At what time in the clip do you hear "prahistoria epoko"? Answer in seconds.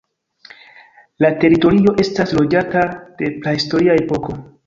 3.45-4.39